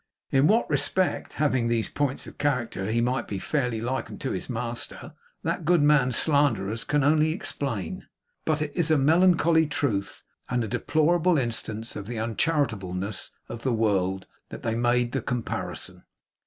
In 0.31 0.47
what 0.47 0.67
respect, 0.67 1.33
having 1.33 1.67
these 1.67 1.87
points 1.87 2.25
of 2.25 2.39
character, 2.39 2.89
he 2.91 3.01
might 3.01 3.27
be 3.27 3.37
fairly 3.37 3.79
likened 3.79 4.19
to 4.21 4.31
his 4.31 4.49
master, 4.49 5.13
that 5.43 5.63
good 5.63 5.83
man's 5.83 6.15
slanderers 6.15 6.83
only 6.91 7.29
can 7.29 7.35
explain. 7.35 8.07
But 8.43 8.63
it 8.63 8.71
is 8.75 8.89
a 8.89 8.97
melancholy 8.97 9.67
truth, 9.67 10.23
and 10.49 10.63
a 10.63 10.67
deplorable 10.67 11.37
instance 11.37 11.95
of 11.95 12.07
the 12.07 12.17
uncharitableness 12.17 13.29
of 13.47 13.61
the 13.61 13.73
world, 13.73 14.25
that 14.49 14.63
they 14.63 14.73
made 14.73 15.11
the 15.11 15.21
comparison. 15.21 16.03